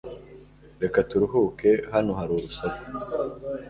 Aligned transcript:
Reka 0.81 0.99
turuhuke 1.09 1.69
hano 1.93 2.11
hari 2.19 2.31
urusaku 2.37 2.81